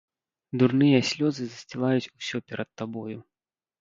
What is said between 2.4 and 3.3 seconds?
перад табою.